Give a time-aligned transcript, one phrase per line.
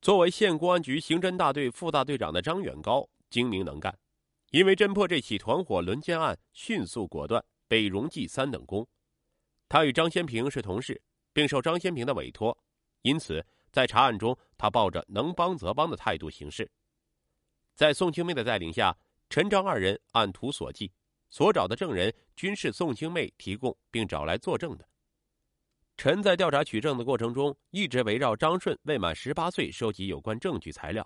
[0.00, 3.98] 作为县公安局刑侦大队副大队长的张远高精明能干，
[4.50, 8.86] 因为侦破这起团伙轮奸案迅速果断，被荣记三等功。
[9.68, 12.56] 他与张先平是同事，并受张先平的委托，
[13.02, 16.70] 因此在查案中，他抱着能帮则帮的态度行事。
[17.74, 18.96] 在宋清妹的带领下，
[19.28, 20.90] 陈张二人按图索骥，
[21.28, 24.88] 所找的证人均是宋清妹提供并找来作证的。
[25.98, 31.04] 陈在调查取证的过程中，一直围绕张顺未满十八岁收集有关证据材料，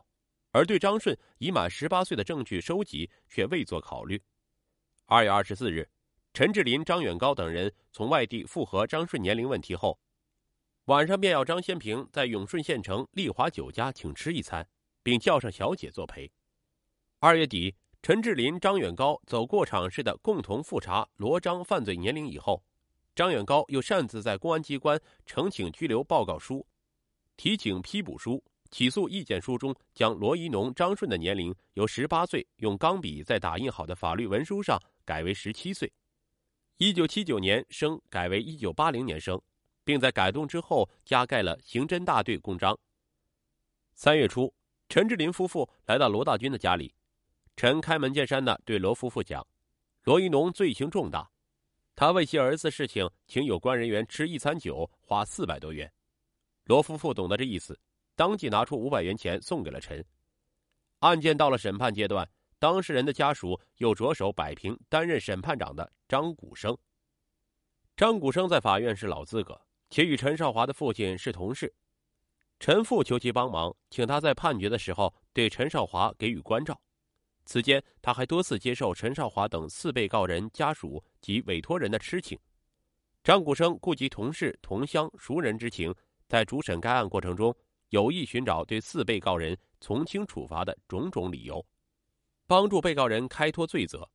[0.50, 4.22] 而对张顺已满十八岁的证据收集却未做考虑。
[5.06, 5.88] 二月二十四日。
[6.34, 9.98] 陈志林、张远高等人从外地复核张顺年龄问题后，
[10.84, 14.66] 晚上便要张先平在永顺县城丽华酒家请吃一餐，
[15.02, 16.30] 并叫上小姐作陪。
[17.18, 22.62] 二月底，陈志林、张远高走过场似的共同复查罗章犯罪年龄以后，
[23.14, 26.66] 张远高又擅自在公安机关呈请拘留报告书、
[27.36, 35.92] 提请批捕书、起诉意见书中，将罗一农、张顺的年龄由十八岁用钢笔在打印好的法律文书上改为十七岁。
[36.78, 39.40] 一九七九年生改为一九八零年生，
[39.84, 42.76] 并在改动之后加盖了刑侦大队公章。
[43.94, 44.52] 三月初，
[44.88, 46.94] 陈志林夫妇来到罗大军的家里，
[47.56, 49.46] 陈开门见山的对罗夫妇讲
[50.04, 51.30] ：“罗一农罪行重大，
[52.02, 55.88] 他为其儿子事情请有关人员吃一餐酒，花四百多元。”
[56.66, 57.78] 罗夫妇懂得这意思，
[58.16, 60.04] 当即拿出五百元钱送给了陈。
[60.98, 62.28] 案件到了审判阶段。
[62.58, 66.76] 当事人的家属又着手摆平担任审判长的张古生。
[67.96, 71.72] 张古生在法院是老资格，且与陈少华的父亲是同事。
[72.58, 76.80] 陈父求其帮忙，请他在判决的时候对陈少华给予关照。
[77.44, 82.38] 此间，他还多次接受陈少华等四被告人家属及委托人的吃请。
[83.24, 85.94] 张古生顾及同事、同乡、熟人之情，
[86.28, 87.54] 在主审该案过程中，
[87.90, 91.64] 有意寻找对四被告人从轻处罚的种种理由。
[92.46, 94.08] 帮助被告人开脱罪责。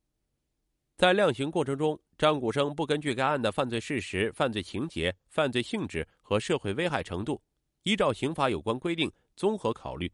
[0.96, 7.40] 在量刑过程中，张古生不根据该案的犯罪事实、犯罪情节、犯罪性质和社会危害程度，
[7.84, 10.12] 依照刑法有关规定综合考虑，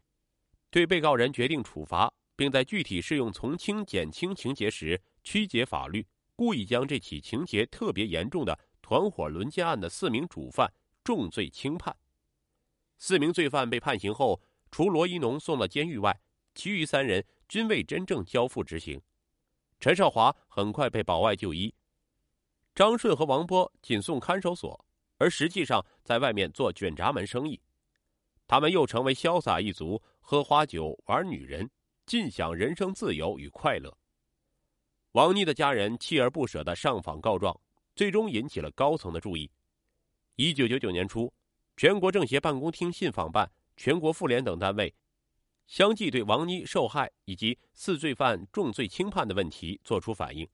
[0.70, 6.06] 对被告人决定处罚，并在具体适用从轻、减轻情节时曲解法律，
[6.36, 10.72] 故意将这起情节特别严重的团伙轮奸案的四名主犯
[11.02, 11.96] 重罪轻判。
[12.98, 14.40] 四名罪犯被判刑后，
[14.70, 16.20] 除罗一农送到监狱外，
[16.54, 17.24] 其余三人。
[17.46, 19.00] 均未真正交付执行，
[19.78, 21.72] 陈少华很快被保外就医，
[22.74, 24.84] 张顺和王波仅送看守所，
[25.18, 27.60] 而实际上在外面做卷闸门生意。
[28.48, 31.70] 他们又成为潇洒一族，喝花酒、玩女人，
[32.06, 33.96] 尽享人生自由与快乐。
[35.12, 37.58] 王妮的家人锲而不舍的上访告状，
[37.94, 39.50] 最终引起了高层的注意。
[40.36, 41.32] 一九九九年初，
[41.76, 44.92] 全国政协办公厅信访办、全国妇联等单位。
[45.66, 50.46] 相继对王妮受害以及四罪犯重罪轻判的问题作出反映，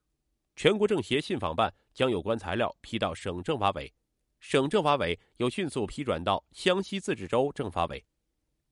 [0.54, 3.92] 全国政协信访办将有关材料批到省政法委，
[4.38, 8.04] 省政法委又迅速批转到湘西自治州政法委。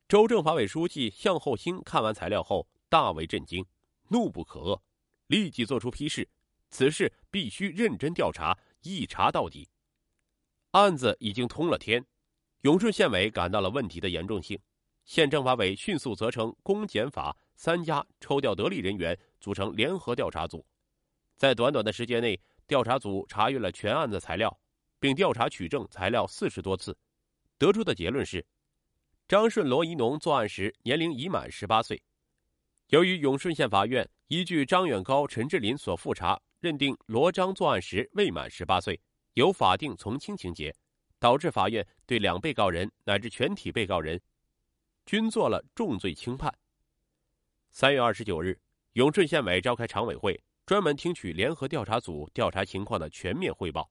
[0.08, 3.62] 州政法委书记向厚兴看完材料后大为震惊，
[4.08, 4.80] 怒不可遏，
[5.26, 6.26] 立即作出批示：
[6.70, 9.68] 此事必须认真调查，一查到底。
[10.70, 12.02] 案子已经通了天，
[12.62, 14.58] 永顺县委感到了问题的严重性。
[15.04, 20.64] 县政法委迅速责成公检法三家抽调得力人员，组成联合调查组，
[21.36, 24.58] 在短短的时间内，调查组查阅了全案的材料，
[24.98, 26.96] 并调查取证材料四十多次，
[27.58, 28.44] 得出的结论是：
[29.28, 32.02] 张顺、罗一农作案时年龄已满十八岁。
[32.86, 38.98] 由于永顺县法院依据张远高、陈志林所复查，认定罗章作案时未满十八岁，
[39.34, 40.74] 有法定从轻情节，
[41.18, 44.18] 导致法院对两被告人乃至全体被告人。
[45.04, 46.50] 均做了重罪轻判。
[47.70, 48.58] 三月二十九日，
[48.94, 53.90] 永顺县委召开常委会，专门听取联合调查组调查情况的全面汇报。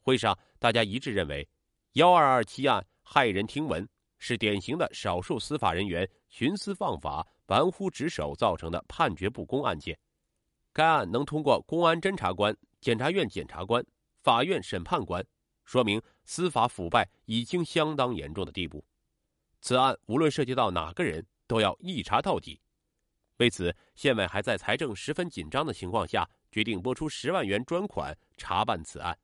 [0.00, 1.48] 会上，大家一致认为，
[1.94, 3.88] 幺二二七案骇人听闻，
[4.20, 9.98] 是典型的少数司法人员徇私放法、玩忽职守造成的判决不公案件。
[10.72, 13.84] 该案能通过公安侦查官、检察院检察官、
[14.22, 15.26] 法院审判官，
[15.64, 18.84] 说明司法腐败已经相当严重的地步。
[19.60, 22.60] 此案无论涉及到哪个人，都要一查到底。
[23.38, 29.18] 为此，县委还在财政十分紧张的情况下，决定拨出十万元专款查办此案。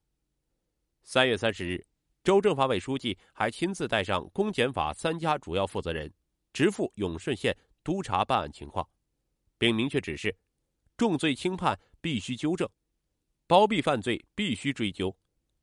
[1.02, 1.86] 三月三十日，
[2.26, 6.12] 州政法委书记还亲自带上公检法三家主要负责人，
[6.52, 8.84] 直赴永顺县督查办案情况，
[9.56, 10.36] 并明确指示：
[10.96, 12.68] 重罪轻判必须纠正，
[13.46, 15.16] 包庇犯罪必须追究，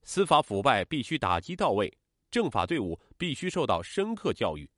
[0.03, 1.93] 司法腐败必须打击到位。
[2.31, 4.69] 政法队伍必须受到深刻教育。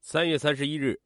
[0.00, 1.00] 三月三十一日，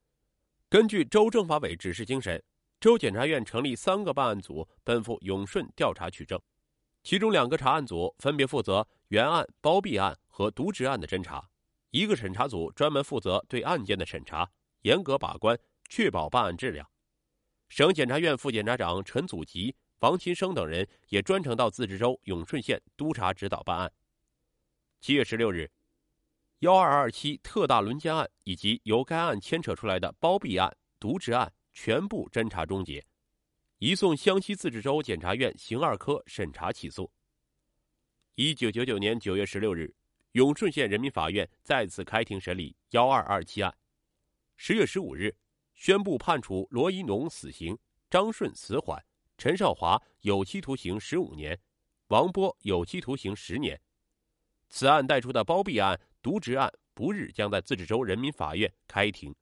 [0.68, 2.44] 根据州政法委指示精神，
[2.78, 6.38] 州检察院成立三个办案组，奔赴永顺调查取证。
[7.02, 11.48] 其中两个查案组分别负责原案、包庇案和渎职案的侦查，
[11.90, 14.48] 一个审查组专门负责对案件的审查，
[14.82, 15.58] 严格把关，
[15.88, 16.88] 确保办案质量。
[17.68, 23.92] 省检察院副检察长陈祖吉、王琴生等人也专程到自治州永顺县督查指导办案。
[25.00, 25.68] 七月十六日，
[26.60, 33.04] 幺二二七特大轮奸案以及由该案牵扯出来的包庇案、渎职案全部侦查终结。
[33.82, 37.10] 移送湘西自治州检察院刑二科审查起诉。
[38.36, 39.92] 一九九九年九月十六日，
[40.34, 43.76] 永顺县人民法院再次开庭审理幺二二七案。
[44.54, 45.34] 十月十五日，
[45.74, 47.76] 宣布判处罗一农死刑，
[48.08, 49.04] 张顺死缓，
[49.36, 51.58] 陈少华有期徒刑十五年，
[52.06, 53.80] 王波有期徒刑十年。
[54.68, 59.34] 此案带出的包庇案、渎职案，不日将在自治州人民法院开庭。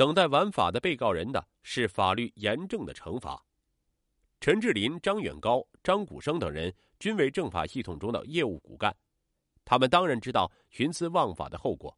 [0.00, 3.44] 等待玩法的被告人的是法律严正的惩罚。
[4.40, 8.96] 陈志林、张远高、张谷生等人均为政法系统中的业务骨干，
[9.62, 11.94] 他们当然知道徇私枉法的后果，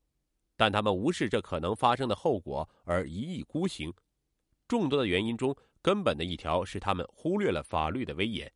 [0.56, 3.94] 但他们无视这可能发生的后果而一意孤行。
[4.66, 8.52] 众多的原因中，根本的一条是他们忽略了法律的威严。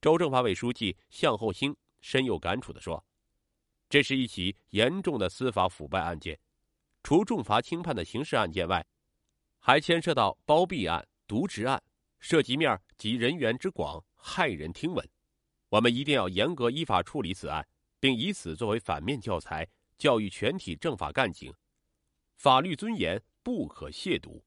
[0.00, 3.04] 州政法委书记向厚兴深有感触地说
[3.90, 6.40] ：“这是一起严重的司法腐败案件。”
[7.06, 8.84] 除重罚轻判的刑事案件外，
[9.60, 11.80] 还牵涉到包庇案、渎职案，
[12.18, 15.08] 涉及面及人员之广，骇人听闻。
[15.68, 17.64] 我们一定要严格依法处理此案，
[18.00, 19.64] 并以此作为反面教材，
[19.96, 21.54] 教育全体政法干警：
[22.38, 24.42] 法律尊严不可亵渎。